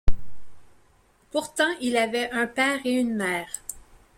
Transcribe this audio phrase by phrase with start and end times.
[1.29, 3.61] Pourtant il avait un père et une mère.